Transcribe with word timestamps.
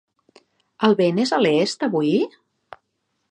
El 0.87 0.95
vent 1.01 1.19
és 1.25 1.33
a 1.37 1.39
l'est, 1.45 1.85
avui? 1.89 2.11